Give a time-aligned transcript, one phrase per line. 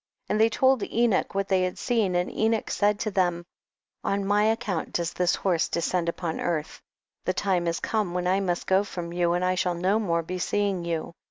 [0.29, 3.43] And they told Enoch what they had seen, and Enoch said to them,
[4.03, 6.81] on my account does this horse descend upon earth;
[7.25, 10.23] the time is come when I must go from you and I shall no more
[10.23, 11.13] be seen by you.